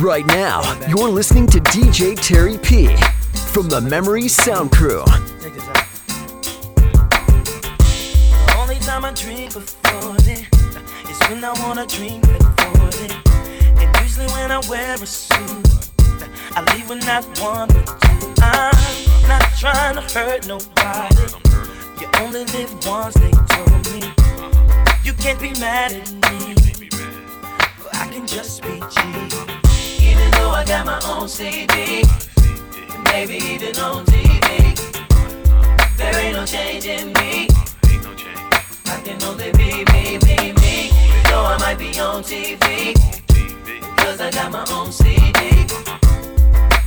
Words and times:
Right 0.00 0.26
now, 0.26 0.60
you're 0.88 1.08
listening 1.08 1.46
to 1.46 1.58
DJ 1.58 2.20
Terry 2.20 2.58
P 2.58 2.94
from 3.52 3.68
the 3.68 3.80
Memory 3.80 4.28
Sound 4.28 4.70
Crew. 4.70 5.00
Only 8.58 8.78
time 8.80 9.06
I 9.06 9.12
drink 9.14 9.54
before 9.54 10.12
then 10.18 10.46
is 11.08 11.18
when 11.28 11.42
I 11.42 11.52
wanna 11.62 11.86
drink 11.86 12.22
before 12.22 12.90
then. 12.90 13.22
And 13.78 13.96
usually 14.02 14.26
when 14.28 14.52
I 14.52 14.58
wear 14.68 14.94
a 14.94 15.06
suit, 15.06 15.66
I 16.54 16.60
leave. 16.74 16.90
I'm 16.90 16.98
not 19.28 19.42
trying 19.58 19.94
to 19.94 20.02
hurt 20.02 20.46
nobody. 20.46 21.16
You 22.00 22.08
only 22.20 22.44
live 22.44 22.86
once, 22.86 23.14
they 23.14 23.30
told 23.30 23.92
me. 23.92 24.12
You 25.04 25.14
can't 25.14 25.40
be 25.40 25.52
mad 25.58 25.92
at 25.92 26.12
me. 26.12 26.54
I 27.94 28.08
can 28.08 28.26
just 28.26 28.62
be. 28.62 29.55
Though 30.46 30.52
I 30.52 30.64
got 30.64 30.86
my 30.86 31.00
own 31.10 31.28
CD, 31.28 32.04
maybe 33.10 33.34
even 33.34 33.76
on 33.78 34.06
TV. 34.06 34.78
There 35.96 36.16
ain't 36.20 36.36
no 36.36 36.46
change 36.46 36.86
in 36.86 37.08
me. 37.14 37.48
I 38.86 39.00
can 39.04 39.20
only 39.24 39.50
be 39.50 39.82
me, 39.90 40.18
me, 40.24 40.52
me. 40.52 40.90
Though 41.24 41.44
I 41.44 41.56
might 41.58 41.78
be 41.80 41.98
on 41.98 42.22
TV, 42.22 42.94
cause 43.96 44.20
I 44.20 44.30
got 44.30 44.52
my 44.52 44.64
own 44.70 44.92
CD. 44.92 45.66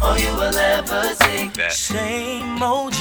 All 0.02 0.14
oh, 0.14 0.16
you 0.16 0.34
will 0.40 0.58
ever 0.58 1.14
see. 1.16 1.52
Same 1.70 2.64
OG. 2.64 2.96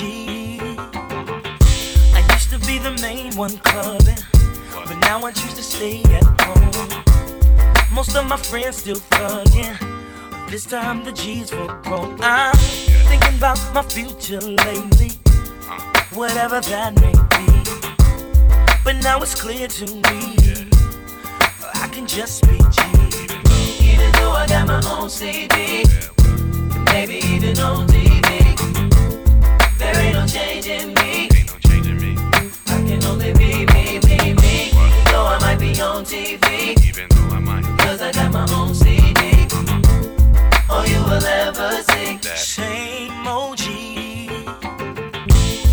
I 2.19 2.29
used 2.33 2.51
to 2.51 2.59
be 2.67 2.79
the 2.81 2.99
main 3.01 3.37
one 3.37 3.59
clubbing, 3.59 4.25
but 4.73 4.99
now 4.99 5.23
I 5.23 5.31
choose 5.31 5.55
to 5.55 5.63
stay 5.63 6.03
at 6.03 6.25
home. 6.41 7.95
Most 7.95 8.17
of 8.17 8.27
my 8.27 8.37
friends 8.37 8.79
still 8.79 8.97
thugging. 8.97 9.98
This 10.51 10.65
time 10.65 11.05
the 11.05 11.13
G's 11.13 11.53
were 11.53 11.67
grown. 11.83 12.17
I'm 12.23 12.57
thinking 12.57 13.37
about 13.37 13.61
my 13.75 13.83
future 13.83 14.41
lately, 14.41 15.11
whatever 16.15 16.63
that 16.63 16.95
may 17.03 17.13
be. 17.13 17.47
But 18.83 18.97
now 19.03 19.21
it's 19.21 19.35
clear 19.35 19.69
to 19.69 19.85
me, 19.85 20.71
I 21.75 21.87
can 21.93 22.07
just 22.07 22.49
be 22.49 22.57
G. 22.57 23.93
Even 23.93 24.11
though 24.13 24.33
I 24.33 24.47
got 24.49 24.67
my 24.67 24.81
own 24.99 25.11
CD, 25.11 25.85
maybe 26.93 27.17
even 27.27 27.59
on 27.59 27.87
TV, 27.87 28.57
there 29.79 29.97
ain't 29.99 30.15
no 30.15 30.27
change 30.27 30.67
in 30.67 30.95
me. 30.95 31.29
I 32.69 32.83
can 32.89 33.05
only 33.05 33.35
be 33.35 33.67
me, 33.67 34.01
me, 34.01 34.33
me. 34.33 34.71
Though 35.13 35.27
I 35.27 35.39
might 35.43 35.61
be 35.61 35.79
on 35.83 36.07
TV, 36.07 36.75
cause 37.81 38.01
I 38.01 38.13
got 38.13 38.33
my 38.33 38.51
own 38.55 38.75
CD. 38.75 39.18
All 40.71 40.87
you 40.87 41.03
will 41.05 41.25
ever 41.25 41.83
see, 41.83 42.19
same 42.37 43.27
OG. 43.27 43.61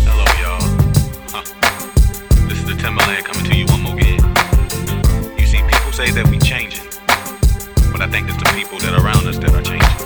Hello, 0.08 0.24
y'all. 0.40 0.64
Huh. 1.28 1.44
This 2.48 2.58
is 2.58 2.64
the 2.64 2.76
Timberland 2.78 3.26
coming 3.26 3.44
to 3.50 3.56
you 3.56 3.66
one 3.66 3.82
more 3.82 3.92
again. 3.92 4.24
You 5.38 5.46
see, 5.46 5.60
people 5.68 5.92
say 5.92 6.10
that 6.12 6.26
we 6.30 6.38
changing, 6.38 6.86
but 7.92 8.00
I 8.00 8.08
think 8.08 8.30
it's 8.30 8.38
the 8.38 8.50
people 8.56 8.78
that 8.78 8.94
are 8.94 9.04
around 9.04 9.26
us 9.26 9.36
that 9.36 9.52
are 9.52 9.60
changing. 9.60 10.00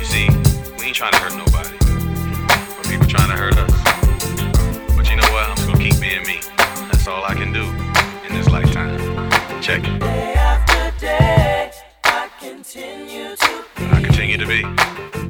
You 0.00 0.04
see, 0.04 0.26
we 0.76 0.86
ain't 0.86 0.96
trying 0.96 1.12
to 1.12 1.18
hurt 1.18 1.36
nobody, 1.38 1.78
but 2.76 2.88
people 2.88 3.06
trying 3.06 3.30
to 3.30 3.36
hurt 3.36 3.56
us. 3.56 4.96
But 4.96 5.08
you 5.08 5.16
know 5.16 5.30
what? 5.30 5.48
I'm 5.48 5.56
just 5.56 5.68
gonna 5.68 5.78
keep 5.78 6.00
being 6.00 6.26
me. 6.26 6.40
That's 6.90 7.06
all 7.06 7.22
I 7.22 7.34
can 7.34 7.52
do 7.52 7.62
in 8.26 8.34
this 8.34 8.48
lifetime. 8.48 8.98
Check 9.62 9.84
it. 9.84 10.13
Continue 12.44 13.36
to 13.36 13.64
be 13.76 13.84
I 13.86 14.02
continue 14.02 14.36
to 14.36 14.46
be. 14.46 15.23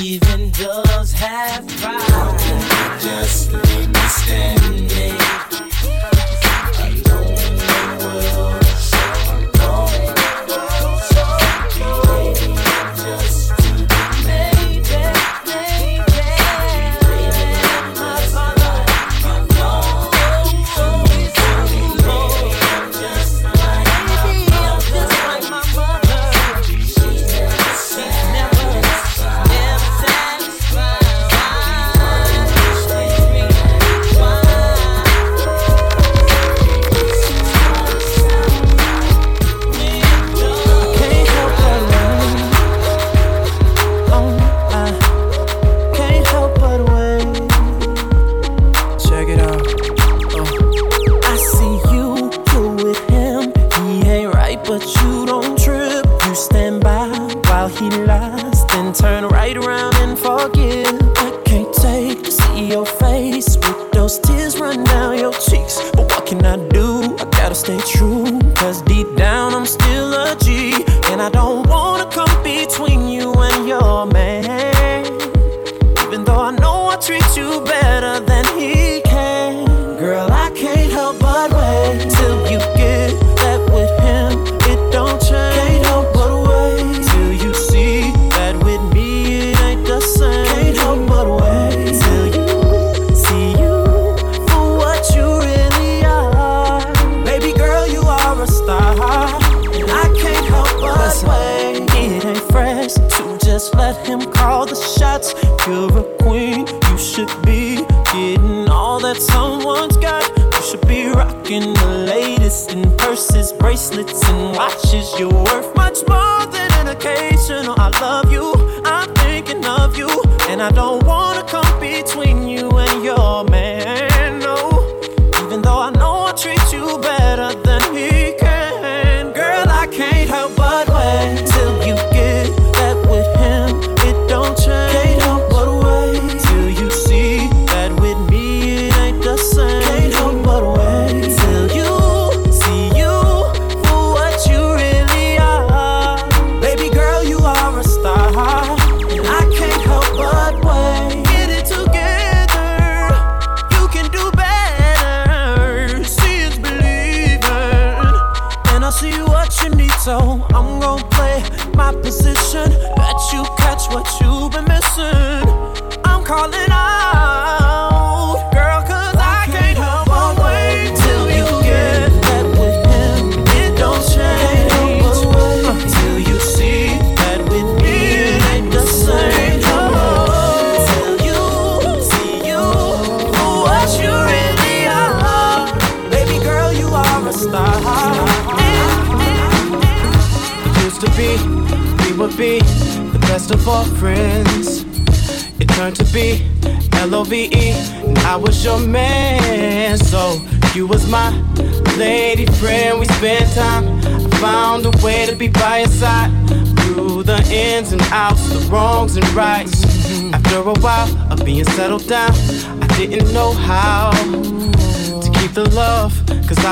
Even 0.00 0.50
doves 0.52 1.12
have 1.12 1.66
pride. 1.68 2.00
How 2.00 2.36
can 2.38 2.60
you 2.62 3.00
just 3.00 3.52
leave 3.52 3.90
me 3.90 4.00
standing? 4.08 5.51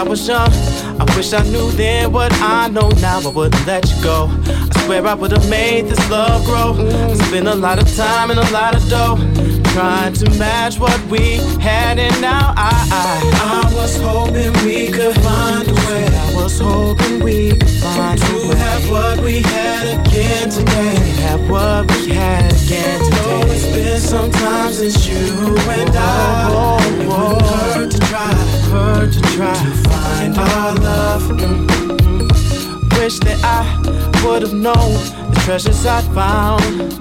I 0.00 0.02
was 0.02 0.26
young. 0.26 0.50
I 0.98 1.04
wish 1.14 1.34
I 1.34 1.42
knew 1.50 1.70
then 1.72 2.10
what 2.10 2.32
I 2.40 2.68
know 2.68 2.88
now, 3.02 3.20
I 3.20 3.28
wouldn't 3.28 3.66
let 3.66 3.84
you 3.90 4.02
go. 4.02 4.30
I 4.46 4.84
swear 4.86 5.06
I 5.06 5.12
would've 5.12 5.46
made 5.50 5.88
this 5.88 6.10
love 6.10 6.42
grow. 6.46 6.72
Spent 7.26 7.46
a 7.46 7.54
lot 7.54 7.78
of 7.78 7.94
time 7.94 8.30
and 8.30 8.40
a 8.40 8.50
lot 8.50 8.74
of 8.74 8.88
dough 8.88 9.16
trying 9.80 10.12
to 10.12 10.28
match 10.38 10.78
what 10.78 11.00
we 11.06 11.36
had, 11.58 11.98
and 11.98 12.20
now 12.20 12.52
I, 12.54 13.64
I, 13.64 13.74
was 13.74 13.96
hoping 13.96 14.52
we 14.66 14.90
could 14.90 15.14
find 15.22 15.66
a 15.66 15.72
way. 15.72 16.04
I 16.06 16.34
was 16.34 16.58
hoping 16.60 17.24
we 17.24 17.52
could 17.52 17.70
find 17.80 18.20
a 18.20 18.26
way 18.26 18.50
to 18.50 18.56
have 18.58 18.90
what 18.90 19.20
we 19.24 19.40
had 19.40 19.84
again 19.98 20.50
today. 20.50 20.96
Have 21.24 21.48
what 21.48 21.90
we 21.92 22.10
had 22.12 22.52
again 22.52 22.98
today. 23.04 23.16
Oh, 23.24 23.52
it's 23.54 23.66
been 23.74 24.00
some 24.00 24.30
time 24.30 24.70
since 24.74 25.06
you 25.08 25.16
and 25.16 25.96
I. 25.96 26.48
Oh. 26.50 26.76
It 27.00 27.74
hurt 27.74 27.90
to 27.92 27.98
try, 28.00 28.34
hurt 28.74 29.14
to 29.14 29.20
try 29.34 29.54
to 29.54 29.74
find 29.88 30.36
our 30.36 30.74
love. 30.74 31.22
Mm-hmm. 31.22 33.00
Wish 33.00 33.18
that 33.20 33.40
I 33.42 33.64
would 34.26 34.42
have 34.42 34.52
known 34.52 34.92
the 35.32 35.40
treasures 35.46 35.86
I 35.86 36.02
found. 36.12 37.00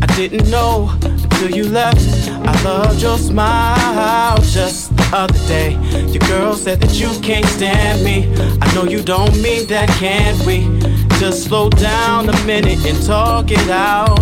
I 0.00 0.06
didn't 0.16 0.48
know 0.48 0.98
till 1.38 1.50
you 1.52 1.68
left. 1.68 2.28
I 2.28 2.62
loved 2.64 3.00
your 3.00 3.16
smile 3.16 4.36
just 4.42 4.96
the 4.96 5.08
other 5.12 5.38
day. 5.46 5.72
Your 6.12 6.24
girl 6.28 6.54
said 6.54 6.80
that 6.80 6.98
you 6.98 7.08
can't 7.20 7.46
stand 7.46 8.02
me. 8.04 8.26
I 8.60 8.74
know 8.74 8.84
you 8.84 9.02
don't 9.02 9.34
mean 9.40 9.66
that, 9.68 9.88
can 10.00 10.34
we? 10.44 10.66
Just 11.20 11.44
slow 11.44 11.70
down 11.70 12.28
a 12.28 12.44
minute 12.44 12.84
and 12.84 13.00
talk 13.06 13.50
it 13.50 13.70
out. 13.70 14.20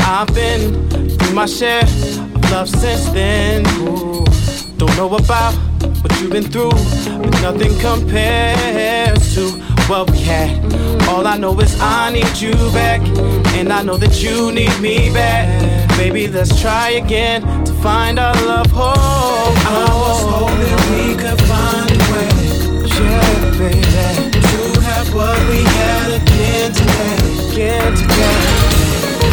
I've 0.00 0.32
been 0.34 0.88
through 1.18 1.34
my 1.34 1.46
share 1.46 1.84
of 1.84 2.50
love 2.50 2.68
since 2.68 3.08
then. 3.10 3.64
Ooh, 3.78 4.24
don't 4.78 4.96
know 4.96 5.14
about 5.14 5.54
what 6.02 6.20
you've 6.20 6.32
been 6.32 6.50
through, 6.50 6.70
but 7.22 7.34
nothing 7.40 7.78
compares 7.78 9.34
to 9.34 9.50
what 9.88 10.10
we 10.10 10.18
had. 10.18 10.50
All 11.08 11.24
I 11.26 11.36
know 11.36 11.58
is 11.60 11.78
I 11.80 12.10
need 12.10 12.36
you 12.36 12.54
back, 12.72 13.00
and 13.58 13.72
I 13.72 13.82
know 13.82 13.96
that 13.96 14.22
you 14.22 14.50
need 14.50 14.76
me 14.80 15.12
back. 15.12 15.77
Baby, 15.98 16.28
let's 16.28 16.60
try 16.60 16.90
again 16.90 17.42
to 17.64 17.72
find 17.82 18.20
our 18.20 18.32
love 18.46 18.70
home. 18.70 18.94
I 18.94 19.90
was 19.92 20.22
hoping 20.30 20.78
we 20.94 21.16
could 21.16 21.40
find 21.42 21.90
a 21.90 21.98
way, 22.14 22.30
yeah, 22.86 23.58
baby, 23.58 23.82
to 24.30 24.80
have 24.86 25.12
what 25.12 25.36
we 25.50 25.64
had 25.64 26.22
again 26.22 26.70
today, 26.72 27.18
again 27.50 27.96
today. 27.96 28.46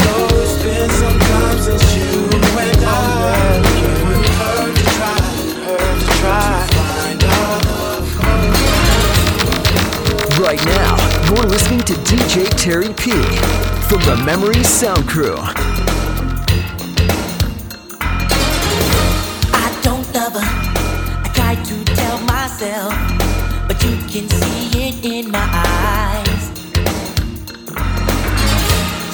Though 0.04 0.42
it's 0.42 0.58
been 0.64 0.90
some 0.90 1.20
time 1.20 1.60
since 1.62 1.86
you 1.96 2.34
and 2.34 2.84
I, 2.84 3.62
it 3.62 4.26
hurt 4.42 4.74
to 4.76 4.84
try, 4.98 5.22
hurt 5.70 5.98
to 6.02 6.08
try. 6.18 6.66
Find 6.66 7.22
our 7.30 7.62
love 7.70 8.10
Right 10.40 10.64
now, 10.66 10.98
you're 11.30 11.46
listening 11.46 11.82
to 11.82 11.94
DJ 11.94 12.50
Terry 12.58 12.92
P 12.96 13.12
from 13.88 14.02
the 14.02 14.16
Memory 14.26 14.64
Sound 14.64 15.08
Crew. 15.08 15.38
Can 24.16 24.30
see 24.30 24.88
it 24.88 25.04
in 25.04 25.30
my 25.30 25.46
eyes. 25.52 26.44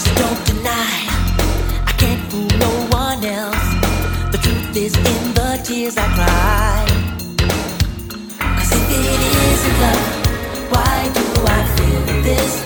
So 0.04 0.14
don't 0.14 0.46
deny, 0.46 0.96
I 1.90 1.94
can't 1.98 2.22
fool 2.30 2.46
no 2.60 2.72
one 2.96 3.26
else. 3.26 3.68
The 4.32 4.38
truth 4.38 4.78
is 4.78 4.96
in 4.96 5.34
the 5.34 5.60
tears 5.64 5.98
I 5.98 6.06
cry. 6.18 6.86
Cause 8.58 8.72
if 8.78 8.92
it 8.92 9.22
isn't 9.50 9.78
love, 9.82 10.72
why 10.72 11.10
do 11.18 11.26
I 11.48 11.62
feel 11.76 12.22
this 12.22 12.61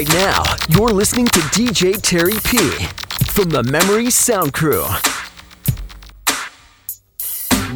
Right 0.00 0.14
now, 0.14 0.42
you're 0.70 0.88
listening 0.88 1.26
to 1.26 1.40
DJ 1.52 2.00
Terry 2.00 2.32
P 2.44 2.56
from 3.32 3.50
the 3.50 3.62
Memory 3.64 4.08
Sound 4.08 4.54
Crew. 4.54 4.86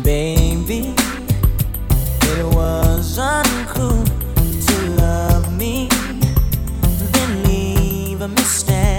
Baby, 0.02 0.94
it 2.22 2.46
was 2.54 3.18
uncool 3.18 4.06
to 4.66 4.90
love 4.92 5.54
me, 5.58 5.90
then 7.12 7.44
leave 7.44 8.22
a 8.22 8.28
mistake. 8.28 8.93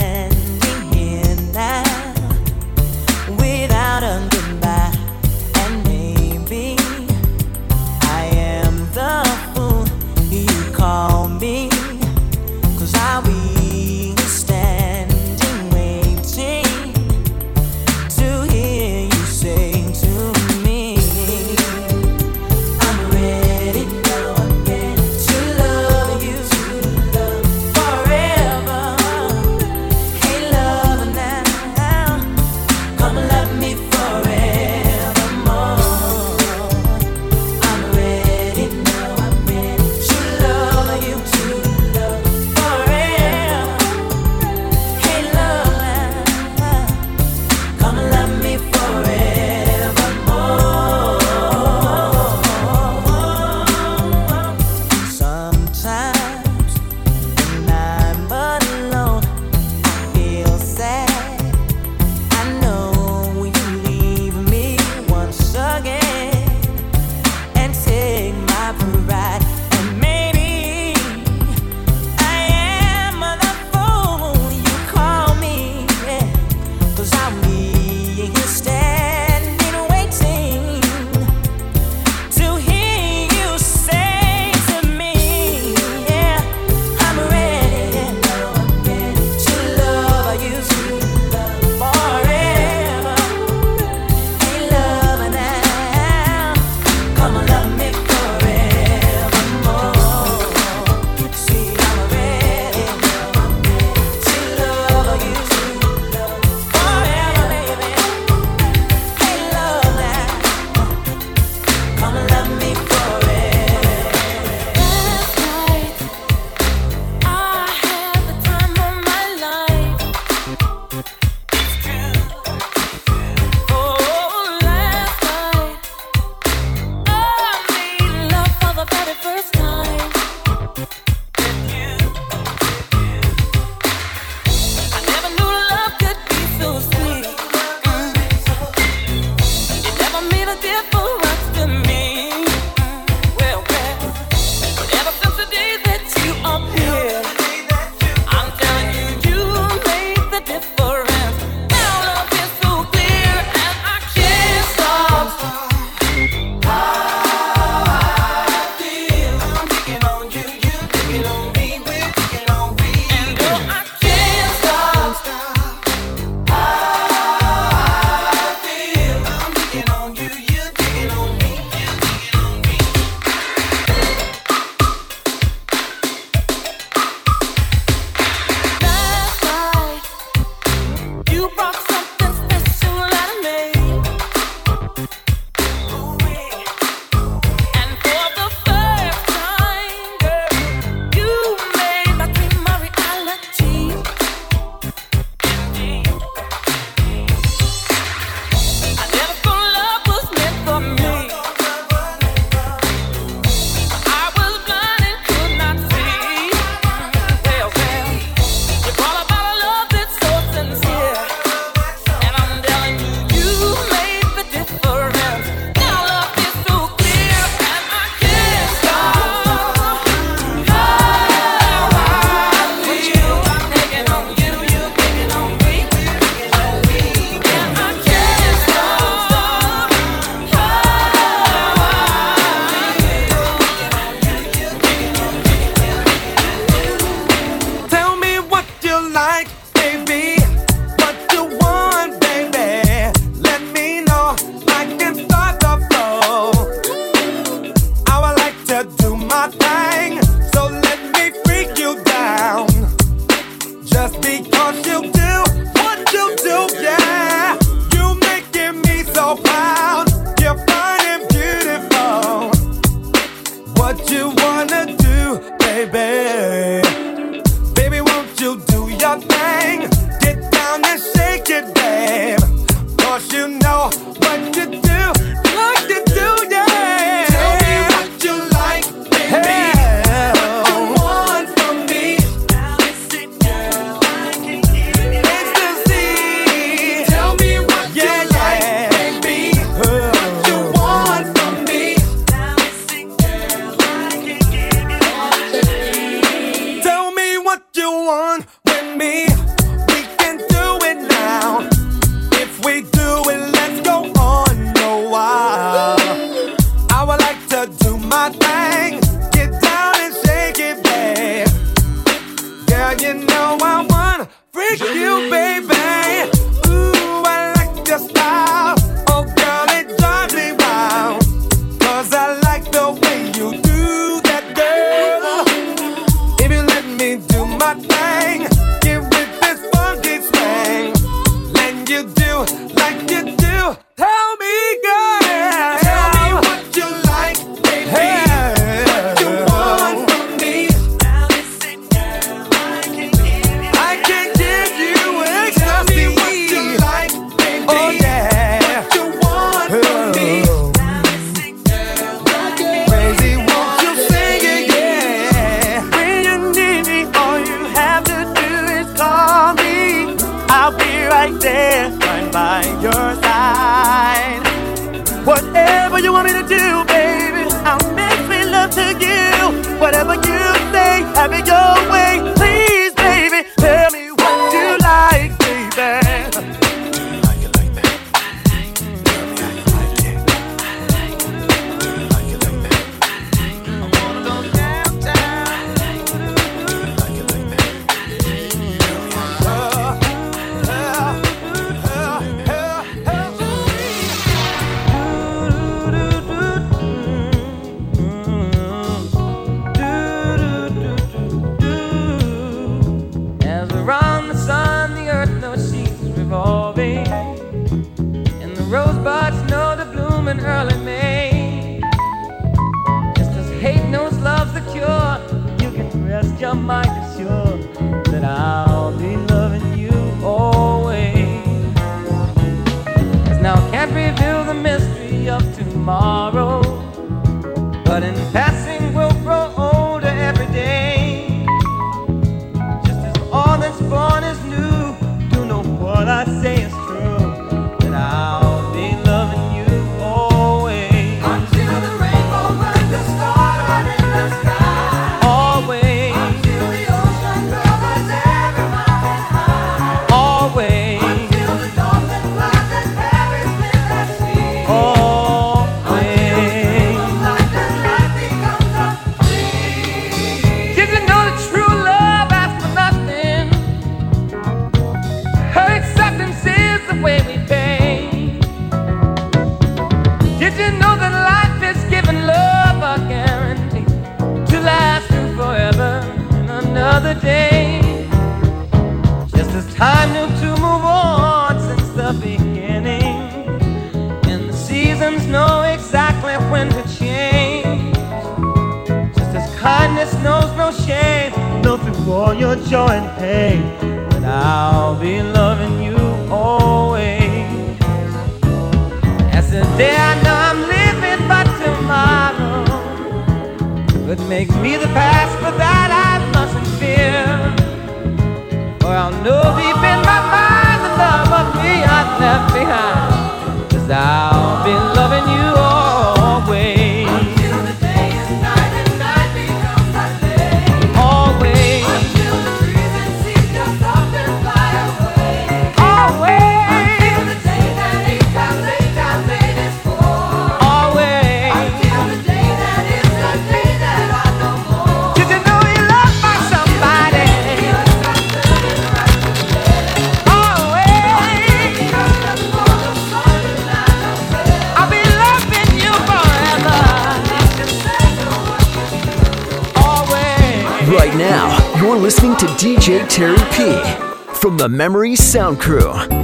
Sound 555.35 555.59
Crew. 555.59 556.14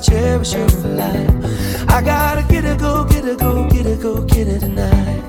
Cherish 0.00 0.52
her 0.52 0.68
for 0.68 0.88
life. 0.88 1.90
I 1.90 2.02
gotta 2.02 2.42
get 2.52 2.64
her, 2.64 2.76
go 2.76 3.04
get 3.04 3.24
her, 3.24 3.36
go 3.36 3.68
get 3.68 3.86
her, 3.86 3.96
go 3.96 4.22
get 4.22 4.48
it 4.48 4.60
tonight. 4.60 5.22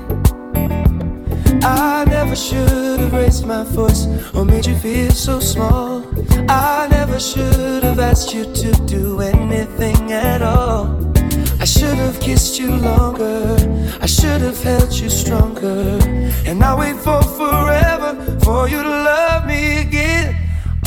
I 1.64 2.04
never 2.06 2.34
should 2.34 2.98
have 3.00 3.12
raised 3.12 3.46
my 3.46 3.64
voice 3.64 4.06
or 4.34 4.44
made 4.44 4.66
you 4.66 4.76
feel 4.76 5.12
so 5.12 5.40
small. 5.40 6.04
I 6.48 6.88
never 6.90 7.20
should 7.20 7.84
have 7.84 8.00
asked 8.00 8.34
you 8.34 8.44
to 8.44 8.72
do 8.86 9.20
anything 9.20 10.12
at 10.12 10.42
all. 10.42 11.12
I 11.60 11.64
should 11.64 11.96
have 11.98 12.18
kissed 12.18 12.58
you 12.58 12.74
longer. 12.74 13.56
I 14.00 14.06
should 14.06 14.40
have 14.40 14.60
held 14.62 14.92
you 14.92 15.08
stronger. 15.08 15.98
And 16.46 16.62
I 16.62 16.74
wait 16.74 16.96
for 16.96 17.22
forever 17.22 18.10
for 18.42 18.68
you 18.68 18.82
to 18.82 18.88
love 18.88 19.46
me 19.46 19.80
again. 19.80 20.36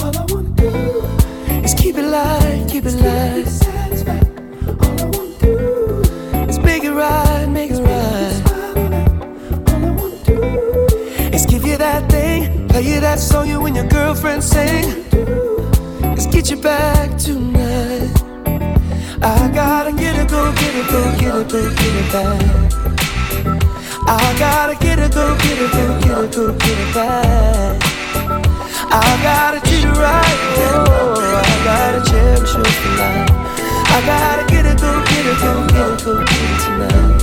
All 0.02 0.18
I 0.18 0.26
wanna 0.30 0.50
do 0.50 1.04
is 1.64 1.74
keep 1.74 1.98
it 1.98 2.04
light, 2.04 2.66
keep 2.68 2.86
it 2.86 2.96
light. 2.96 3.75
Right, 6.96 7.48
make 7.48 7.72
it 7.72 7.80
right. 7.80 8.42
All 9.70 9.84
I 9.84 9.92
wanna 9.92 10.24
do 10.24 10.42
is 11.36 11.46
give 11.46 11.66
you 11.66 11.78
that 11.78 12.10
thing, 12.10 12.68
play 12.70 12.82
you 12.84 13.00
that 13.02 13.20
song 13.20 13.48
you 13.50 13.66
and 13.66 13.76
your 13.76 13.88
girlfriend 13.88 14.44
sing. 14.44 15.04
Is 16.18 16.28
get 16.28 16.50
you 16.50 16.58
back 16.58 17.18
tonight. 17.18 18.12
I 19.22 19.52
gotta 19.54 19.92
get 19.92 20.16
it, 20.16 20.30
go 20.30 20.52
get 20.54 20.76
it, 20.76 20.88
go 20.90 21.02
get 21.20 21.36
it, 21.36 21.50
go 21.50 21.70
get 21.70 21.96
it 22.02 22.12
back. 22.14 22.76
I 24.08 24.36
gotta 24.40 24.76
get 24.76 25.00
it, 25.00 25.14
go 25.14 25.36
get 25.38 25.60
it, 25.60 25.72
go 25.72 26.00
get 26.00 26.18
it, 26.24 26.36
go 26.36 26.54
get 26.54 26.80
it 26.80 26.94
back. 26.94 27.82
I 28.88 29.20
gotta 29.24 29.60
treat 29.68 29.84
it 29.84 29.98
right, 29.98 30.38
oh, 30.72 31.16
I 31.20 31.64
gotta 31.66 32.10
cherish 32.10 32.54
you 32.56 32.64
for 32.64 32.98
life. 32.98 33.45
I 33.96 34.02
gotta 34.06 34.46
get 34.52 34.66
it, 34.66 34.78
go 34.82 34.92
get 35.06 35.26
it, 35.26 35.40
go 35.40 35.68
get 35.68 35.94
it, 35.94 36.04
go 36.04 36.20
get 36.20 36.36
it 36.36 36.60
tonight. 36.66 37.16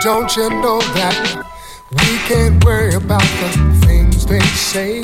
Don't 0.00 0.36
you 0.36 0.48
know 0.62 0.78
that 0.94 1.44
we 1.90 2.18
can't 2.28 2.64
worry 2.64 2.94
about 2.94 3.20
the 3.20 3.80
things 3.84 4.24
they 4.24 4.38
say? 4.38 5.02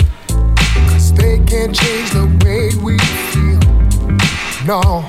Cause 0.87 1.13
they 1.15 1.41
can't 1.41 1.75
change 1.75 2.11
the 2.13 2.27
way 2.45 2.71
we 2.81 2.97
feel. 3.33 3.59
No. 4.65 5.03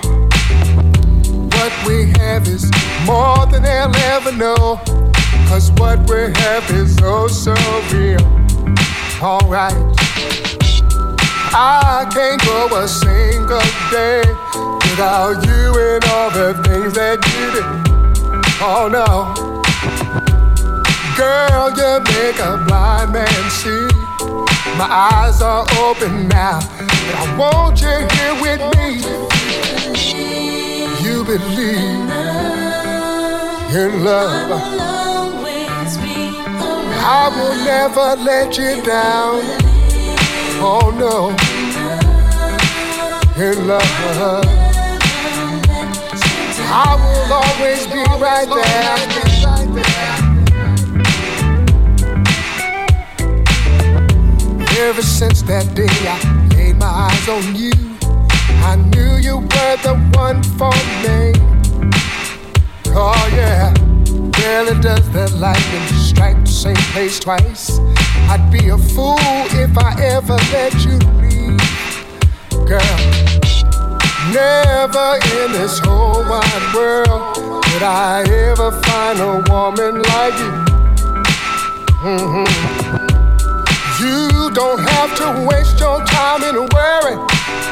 What 1.54 1.72
we 1.86 2.10
have 2.20 2.48
is 2.48 2.72
more 3.06 3.46
than 3.46 3.62
they'll 3.62 3.96
ever 3.96 4.32
know. 4.32 5.05
Cause 5.48 5.72
what 5.74 6.00
we 6.10 6.32
have 6.42 6.70
is 6.72 6.98
oh 7.04 7.28
so 7.28 7.54
real. 7.94 8.22
Alright. 9.22 9.74
I 11.58 12.06
can't 12.12 12.42
go 12.44 12.68
a 12.78 12.88
single 12.88 13.62
day 13.90 14.24
without 14.90 15.40
you 15.46 15.66
and 15.80 16.04
all 16.06 16.30
the 16.32 16.54
things 16.64 16.94
that 16.94 17.20
you 17.32 17.52
do. 17.56 17.64
Oh 18.62 18.88
no. 18.92 19.34
Girl, 21.16 21.70
you 21.72 22.00
make 22.12 22.40
a 22.40 22.58
blind 22.68 23.14
man 23.14 23.50
see. 23.50 23.88
My 24.78 24.88
eyes 24.90 25.42
are 25.42 25.66
open 25.80 26.28
now, 26.28 26.60
but 26.78 27.16
I 27.16 27.38
want 27.38 27.80
you 27.80 28.08
here 28.16 28.36
with 28.42 28.62
me. 28.76 29.00
You 31.02 31.24
believe 31.24 32.06
in 33.74 34.04
love. 34.04 35.15
I 37.08 37.30
will 37.30 37.56
never 37.64 38.16
let 38.24 38.58
you 38.58 38.82
down. 38.82 39.40
Oh 40.58 40.90
no, 40.90 41.30
in 43.40 43.68
love. 43.68 44.46
I 46.68 46.96
will 47.04 47.32
always 47.32 47.86
be 47.86 48.04
right 48.20 48.50
there. 48.50 48.98
Ever 54.88 55.04
since 55.04 55.44
that 55.44 55.76
day 55.76 55.88
I 56.10 56.18
laid 56.56 56.78
my 56.78 56.88
eyes 56.88 57.30
on 57.30 57.56
you, 57.56 57.72
I 58.66 58.78
knew 58.78 59.18
you 59.18 59.38
were 59.38 59.78
the 59.84 59.96
one 60.18 60.42
for 60.58 60.74
me. 61.06 61.34
Oh 62.98 63.30
yeah, 63.32 63.74
rarely 64.40 64.82
does 64.82 65.08
the 65.12 65.30
lightning 65.38 65.95
strike 66.16 66.40
the 66.46 66.50
same 66.50 66.84
place 66.94 67.20
twice. 67.20 67.80
I'd 68.32 68.50
be 68.52 68.70
a 68.70 68.78
fool 68.78 69.20
if 69.64 69.78
I 69.78 69.92
ever 70.16 70.38
let 70.56 70.74
you 70.86 70.98
leave, 71.20 71.60
girl. 72.66 72.98
Never 74.32 75.20
in 75.40 75.52
this 75.52 75.80
whole 75.80 76.24
wide 76.24 76.68
world 76.74 77.64
could 77.66 77.84
I 77.84 78.24
ever 78.50 78.72
find 78.88 79.20
a 79.20 79.44
woman 79.52 80.02
like 80.14 80.36
you. 80.40 80.54
Mm-hmm. 82.08 82.48
You 84.00 84.52
don't 84.52 84.80
have 84.80 85.12
to 85.18 85.48
waste 85.50 85.80
your 85.80 86.00
time 86.06 86.44
in 86.44 86.56
a 86.56 86.66
worry. 86.76 87.16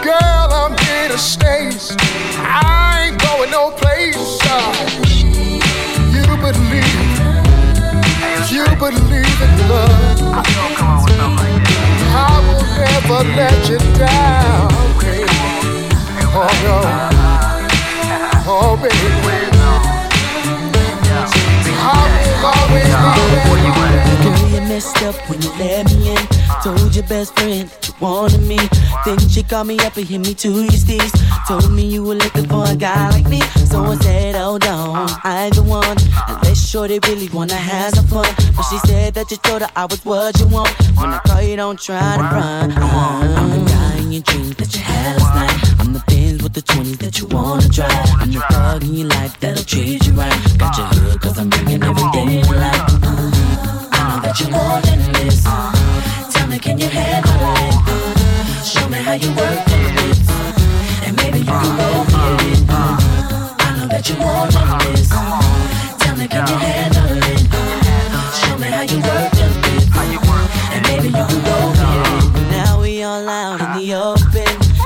Girl, 0.03 0.45
I'm 0.59 0.77
here 0.85 1.07
to 1.09 1.17
stay. 1.17 1.71
I 2.39 3.07
ain't 3.07 3.21
going 3.21 3.51
no 3.51 3.71
place. 3.71 4.19
You 6.13 6.25
believe, 6.37 7.02
you 8.53 8.65
believe 8.77 9.41
in 9.41 9.53
love. 9.67 10.21
I 12.13 12.37
will 12.45 12.65
never 12.77 13.21
let 13.35 13.59
you 13.67 13.79
down, 13.97 14.69
baby. 15.01 15.25
Oh 16.35 16.53
no, 16.63 16.77
oh 18.45 18.77
baby. 18.77 19.09
I 21.75 22.01
will 22.13 22.45
always 22.53 22.93
be 23.03 23.09
there. 23.33 24.53
You 24.53 24.61
messed 24.69 25.01
up 25.03 25.15
when 25.27 25.39
you 25.41 25.51
let 25.57 25.83
me 25.91 26.11
in. 26.11 26.23
Told 26.63 26.95
your 26.95 27.05
best 27.05 27.29
friend 27.39 27.67
that 27.67 27.81
you 27.82 27.82
wanted 28.03 28.41
me. 28.41 28.59
Then 29.05 29.17
she 29.29 29.43
called 29.43 29.67
me 29.67 29.79
up 29.79 29.95
and 29.95 30.05
hit 30.05 30.19
me 30.19 30.33
to 30.43 30.49
your 30.49 30.79
steez. 30.83 31.11
Told 31.47 31.71
me 31.71 31.83
you 31.85 32.03
were 32.03 32.15
looking 32.15 32.47
for 32.47 32.65
a 32.67 32.75
guy 32.75 33.09
like 33.11 33.27
me. 33.29 33.39
So 33.71 33.81
I 33.83 33.95
said, 33.95 34.35
hold 34.35 34.65
on, 34.65 35.09
I 35.23 35.45
ain't 35.45 35.55
the 35.55 35.63
one. 35.63 35.97
Unless 36.27 36.69
shorty 36.69 36.99
really 37.07 37.29
wanna 37.29 37.55
have 37.55 37.95
some 37.95 38.07
fun. 38.07 38.27
But 38.55 38.63
she 38.63 38.77
said 38.79 39.13
that 39.13 39.31
you 39.31 39.37
told 39.37 39.61
her 39.61 39.69
I 39.75 39.85
was 39.85 40.03
what 40.03 40.37
you 40.39 40.47
want. 40.47 40.69
When 40.97 41.09
I 41.17 41.19
call 41.25 41.41
you, 41.41 41.55
don't 41.55 41.79
try 41.79 42.17
to 42.17 42.23
run. 42.23 42.71
I'm 42.73 43.49
the 43.55 43.71
guy 43.71 43.97
in 44.03 44.11
your 44.11 44.23
dreams 44.23 44.55
that 44.57 44.75
you 44.75 44.81
had 44.81 45.15
last 45.21 45.35
night. 45.39 45.79
I'm 45.79 45.93
the 45.93 46.03
Benz 46.07 46.43
with 46.43 46.53
the 46.53 46.61
20s 46.61 46.97
that 46.97 47.19
you 47.19 47.27
wanna 47.27 47.67
drive. 47.69 48.09
I'm 48.21 48.31
the 48.31 48.41
thug 48.51 48.83
in 48.83 48.93
your 48.95 49.07
life 49.07 49.39
that'll 49.39 49.63
treat 49.63 50.05
you 50.05 50.13
right. 50.13 50.39
Got 50.57 50.77
your 50.77 50.87
hood 50.87 51.21
cause 51.21 51.39
I'm 51.39 51.49
bringing 51.49 51.81
every 51.81 52.09
day 52.11 52.41
to 52.41 52.53
life. 52.53 52.83
Uh, 53.01 53.31
I 53.95 53.99
know 54.09 54.19
that 54.25 54.35
you're 54.39 54.51
more 54.51 54.79
than 54.87 54.99
this. 55.13 55.43
Tell 56.33 56.47
me, 56.47 56.59
can 56.59 56.77
you 56.77 56.89
handle 56.89 57.32
me 58.93 58.99
how 59.01 59.13
you 59.13 59.29
work 59.29 59.65
it. 59.67 60.19
And 61.05 61.15
maybe 61.17 61.39
you 61.39 61.45
can 61.45 61.77
go 61.77 61.87
with 62.01 62.51
it. 62.51 62.69
I 62.69 63.77
know 63.77 63.87
that 63.87 64.09
more 64.19 64.47
than 64.53 64.67
this. 64.93 65.09
Tell 65.99 66.15
me, 66.15 66.27
can 66.27 66.47
you 66.47 66.55
handle 66.55 66.82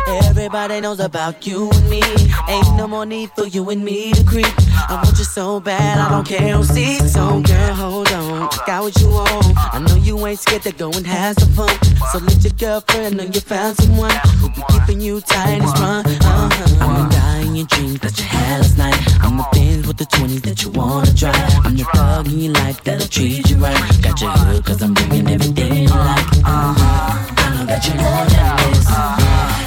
Everybody 0.08 0.80
knows 0.80 1.02
about 1.02 1.46
you 1.46 1.70
and 1.70 1.90
me. 1.90 2.02
Ain't 2.48 2.78
no 2.78 2.88
more 2.88 3.06
need 3.06 3.30
for 3.32 3.46
you 3.46 3.70
and 3.70 3.84
me 3.84 4.14
to 4.14 4.24
creep. 4.24 4.48
I 4.90 5.02
want 5.04 5.18
you 5.18 5.26
so 5.26 5.60
bad, 5.60 6.00
I 6.00 6.10
don't 6.10 6.26
care 6.26 6.56
who 6.56 6.64
sees. 6.64 7.12
So 7.12 7.42
girl, 7.42 7.74
hold 7.74 8.12
on, 8.14 8.50
got 8.66 8.84
what 8.84 9.00
you 9.02 9.10
want. 9.10 9.58
I 9.74 9.80
know 9.80 9.96
you 9.96 10.26
ain't 10.26 10.40
scared 10.40 10.62
to 10.62 10.72
go 10.72 10.92
and 10.92 11.06
have 11.06 11.36
some 11.38 11.52
fun. 11.52 11.76
So 12.14 12.20
let 12.20 12.42
your 12.42 12.54
girlfriend 12.54 13.18
know 13.18 13.24
you 13.24 13.42
found 13.42 13.76
someone 13.76 14.16
who 14.40 14.50
be 14.50 14.62
keeping 14.70 15.02
you 15.02 15.20
tight 15.20 15.60
and 15.60 15.70
strong. 15.70 16.06
Uh-huh. 16.06 17.10
I'm 17.20 17.48
in 17.48 17.56
your 17.58 17.68
dreams 17.68 18.00
that 18.00 18.18
you 18.18 18.24
had 18.24 18.62
last 18.62 18.78
night. 18.78 18.96
I'm 19.22 19.36
the 19.36 19.46
Benz 19.52 19.88
with 19.88 19.98
the 19.98 20.06
20 20.06 20.40
that 20.40 20.64
you 20.64 20.70
wanna 20.70 21.12
drive. 21.14 21.36
I'm 21.66 21.76
the 21.76 21.84
thug 21.84 22.28
in 22.28 22.40
your 22.40 22.54
life 22.54 22.82
that'll 22.84 23.08
treat 23.10 23.50
you 23.50 23.58
right. 23.58 24.02
Got 24.02 24.22
your 24.22 24.32
hood 24.32 24.64
cause 24.64 24.82
I'm 24.82 24.94
bringing 24.94 25.28
everything 25.28 25.84
you 25.84 25.90
like. 25.90 26.28
Uh-huh. 26.46 27.34
I 27.38 27.56
know 27.58 27.66
that 27.66 27.86
you're 27.86 27.98
more 27.98 28.26
than 28.30 28.72
this. 28.72 29.67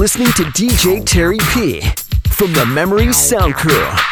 listening 0.00 0.28
to 0.28 0.44
DJ 0.44 1.04
Terry 1.04 1.36
P 1.52 1.82
from 2.30 2.54
the 2.54 2.64
Memory 2.64 3.12
Sound 3.12 3.52
Crew. 3.52 4.09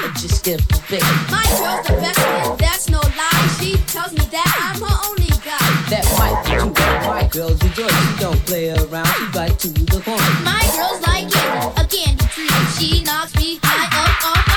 but 0.00 0.22
you 0.22 0.28
still 0.28 0.60
big. 0.88 1.02
My 1.30 1.44
girl's 1.58 1.86
the 1.86 1.94
best 2.00 2.58
that's 2.58 2.88
no 2.88 3.00
lie. 3.00 3.48
She 3.60 3.76
tells 3.86 4.12
me 4.12 4.24
that 4.30 4.48
I'm 4.62 4.80
her 4.80 4.96
only 5.08 5.30
guy. 5.44 5.68
That 5.90 6.04
might 6.18 6.42
be 6.44 6.50
true, 6.58 6.70
but 6.70 7.06
my 7.06 7.26
girl's 7.28 7.62
rejoice. 7.62 7.92
She 7.92 8.20
don't 8.20 8.46
play 8.46 8.70
around, 8.70 9.06
she 9.06 9.38
right 9.38 9.58
to 9.58 9.68
the 9.68 10.00
point. 10.00 10.34
My 10.44 10.62
girl's 10.76 11.00
like 11.06 11.26
it, 11.26 11.80
a 11.80 11.84
candy 11.86 12.26
tree. 12.34 12.48
She 12.78 13.02
knocks 13.02 13.34
me 13.36 13.58
high 13.62 13.88
up 14.04 14.36
off 14.36 14.47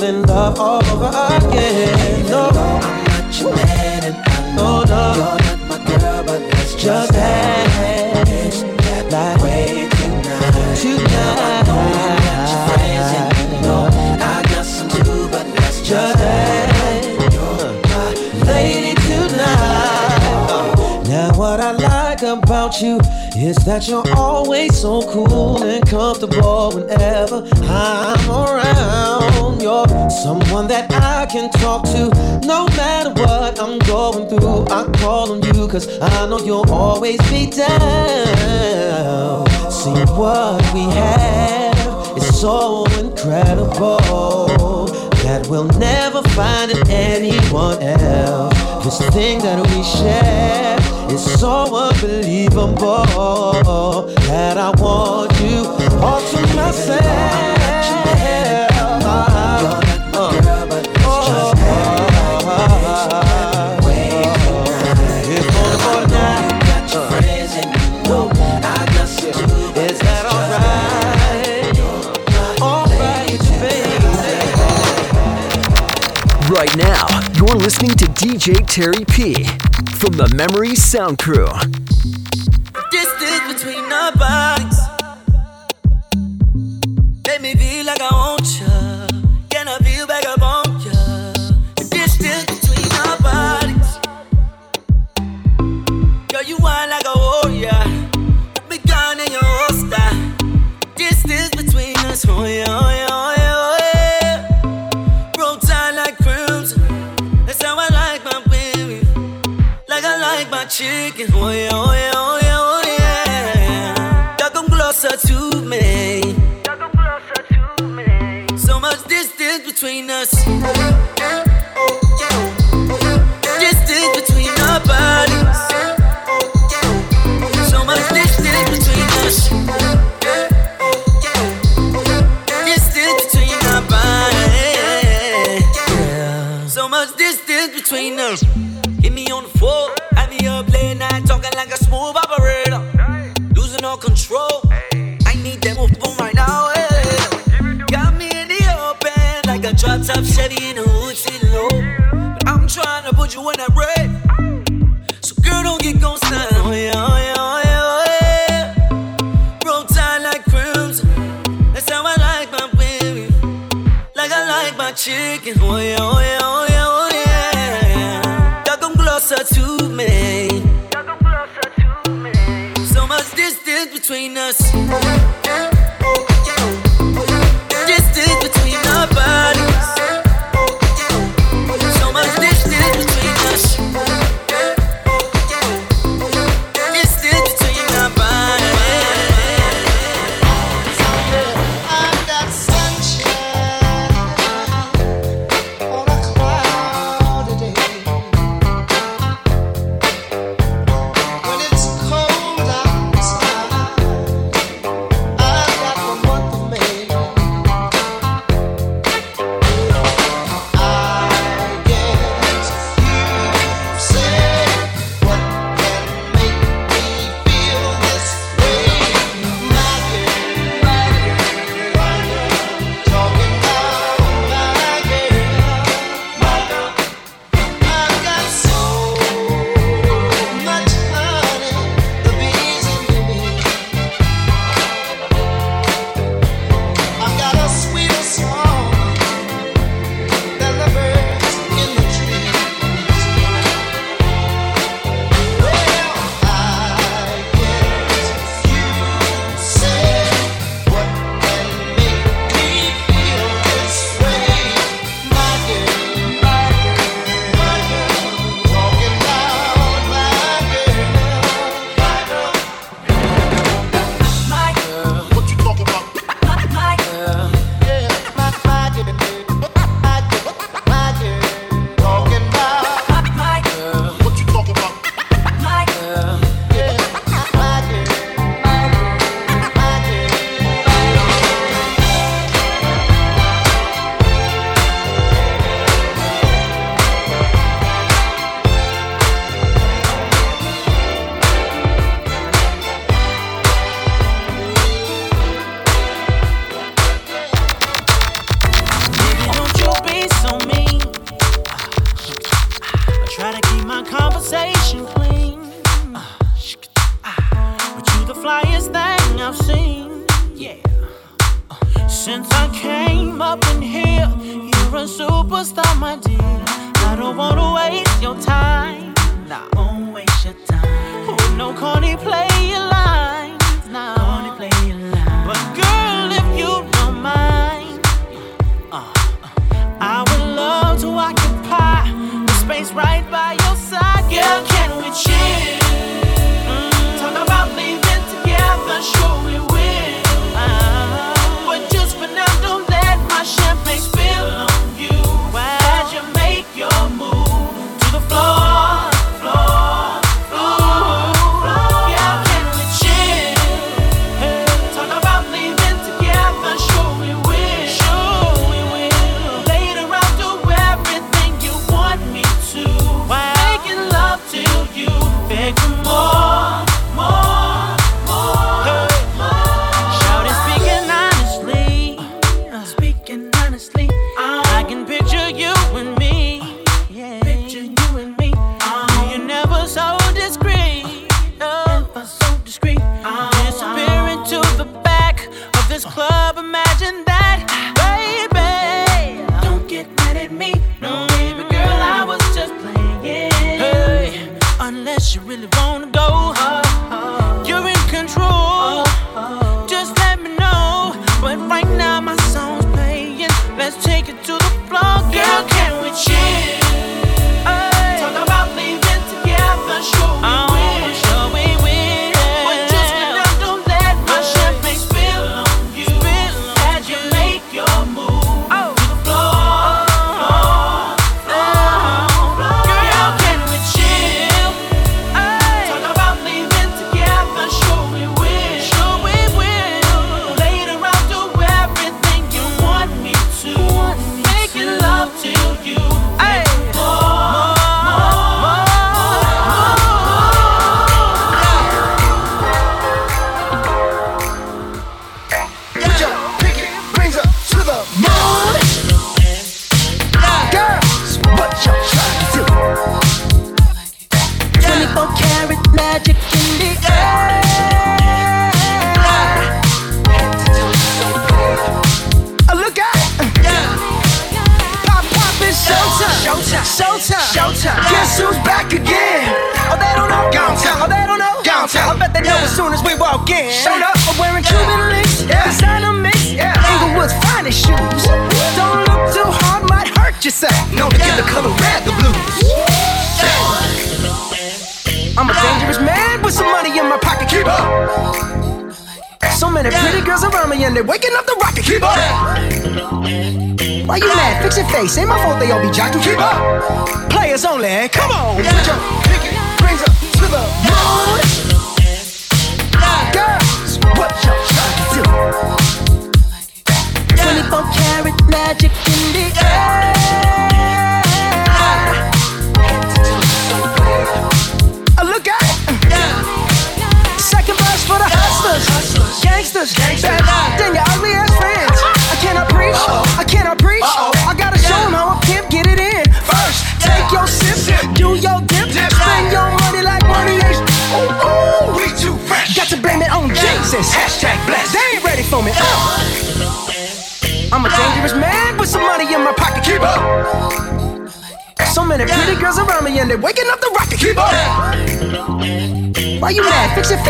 fall 0.00 0.08
in 0.08 0.22
love 0.22 0.58
all 0.58 0.84
over 0.86 1.08
again. 1.08 2.26
No, 2.26 2.48
I'm 2.48 3.04
not 3.04 3.40
your 3.40 3.54
man, 3.54 4.04
and 4.04 4.16
I 4.16 4.54
know 4.56 4.84
no, 4.84 5.14
you're 5.14 5.58
not 5.58 5.68
my 5.68 5.84
girl, 5.84 6.24
but 6.24 6.50
that's 6.50 6.74
just 6.74 7.12
that. 7.12 7.89
about 22.70 22.82
you 22.82 23.00
is 23.36 23.56
that 23.64 23.88
you're 23.88 24.08
always 24.16 24.80
so 24.80 25.02
cool 25.10 25.62
and 25.62 25.84
comfortable 25.88 26.70
whenever 26.72 27.42
I'm 27.64 28.30
around. 28.30 29.60
You're 29.60 29.86
someone 30.10 30.68
that 30.68 30.90
I 30.92 31.26
can 31.26 31.50
talk 31.50 31.84
to 31.86 32.08
no 32.46 32.66
matter 32.76 33.10
what 33.22 33.60
I'm 33.60 33.78
going 33.80 34.28
through. 34.28 34.66
I 34.68 34.84
call 34.98 35.32
on 35.32 35.42
you 35.42 35.68
cause 35.68 35.88
I 36.00 36.26
know 36.28 36.38
you'll 36.38 36.70
always 36.70 37.18
be 37.28 37.50
down. 37.50 39.46
See 39.70 39.90
what 40.14 40.62
we 40.72 40.82
have 40.94 42.16
is 42.16 42.40
so 42.40 42.84
incredible 42.98 44.86
that 45.24 45.46
we'll 45.48 45.68
never 45.78 46.22
find 46.30 46.70
in 46.70 46.88
anyone 46.88 47.82
else. 47.82 48.84
This 48.84 48.98
thing 49.10 49.40
that 49.40 49.58
we 49.66 49.82
share 49.82 50.99
it's 51.12 51.40
so 51.40 51.74
unbelievable 51.74 53.02
that 54.28 54.56
I 54.56 54.70
want 54.80 55.40
you 55.40 55.66
all 55.98 56.20
to 56.20 56.54
myself. 56.54 57.50
Right 76.48 76.76
now, 76.76 77.06
you're 77.34 77.56
listening 77.56 77.96
to 77.96 78.04
DJ 78.06 78.64
Terry 78.64 79.04
P 79.06 79.46
from 80.00 80.16
the 80.16 80.34
Memory 80.34 80.74
Sound 80.74 81.18
Crew. 81.18 81.46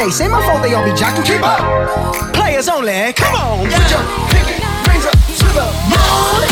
face. 0.05 0.21
Ain't 0.21 0.33
my 0.33 0.43
fault 0.47 0.63
they 0.63 0.75
all 0.75 0.85
be 0.85 0.93
jocking. 0.93 1.25
Keep 1.25 1.43
up. 1.43 2.35
Players 2.35 2.69
only. 2.69 3.13
Come 3.13 3.35
on. 3.35 3.67
Put 3.69 3.91
your 3.91 4.05
pinky 4.33 4.57
rings 4.89 5.07
up 5.07 5.19
to 5.41 5.47
the 5.59 5.67
moon. 5.91 6.47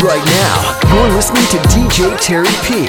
Right 0.00 0.24
now, 0.24 0.78
you're 0.94 1.12
listening 1.14 1.44
to 1.50 1.58
DJ 1.68 2.16
Terry 2.20 2.46
P 2.62 2.86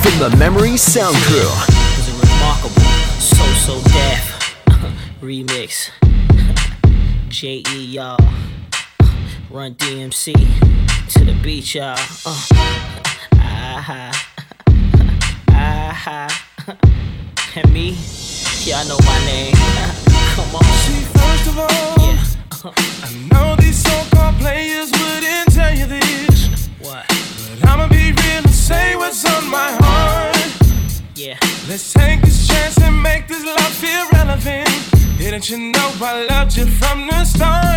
from 0.00 0.18
the 0.18 0.34
Memory 0.38 0.76
Sound 0.76 1.14
Crew. 1.16 1.38
It 1.38 1.98
was 1.98 2.08
a 2.08 2.14
remarkable 2.34 2.82
so-so 3.20 3.80
death 3.92 4.56
remix 5.20 5.90
appreciate 7.38 7.70
y'all. 7.70 8.18
Run 9.48 9.76
DMC 9.76 10.32
to 11.12 11.24
the 11.24 11.38
beach, 11.40 11.76
y'all. 11.76 11.96
Uh, 12.26 12.48
ah 13.38 14.10
ha, 15.94 16.28
And 17.54 17.72
me, 17.72 17.96
y'all 18.64 18.84
know 18.88 18.98
my 19.06 19.18
name. 19.24 19.54
Come 20.34 20.56
on. 20.56 20.64
See, 20.64 21.04
first 21.14 21.46
of 21.46 21.58
all, 21.60 21.94
yeah. 22.08 22.24
I 23.04 23.28
know 23.30 23.54
these 23.54 23.84
songs. 23.84 24.07
I 36.00 36.26
loved 36.26 36.56
you 36.56 36.66
from 36.66 37.08
the 37.08 37.24
start. 37.24 37.67